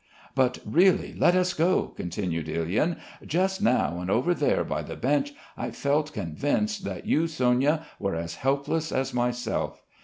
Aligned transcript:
"But 0.33 0.57
really 0.65 1.13
let 1.15 1.35
us 1.35 1.53
go," 1.53 1.89
continued 1.95 2.47
Ilyin. 2.49 2.97
"Just 3.23 3.61
now 3.61 3.99
and 3.99 4.09
over 4.09 4.33
there 4.33 4.63
by 4.63 4.81
the 4.81 4.95
bench 4.95 5.31
I 5.55 5.69
felt 5.69 6.11
convinced 6.11 6.83
that 6.85 7.05
you, 7.05 7.27
Sonia, 7.27 7.85
were 7.99 8.15
as 8.15 8.33
helpless 8.37 8.91
as 8.91 9.13
myself. 9.13 9.83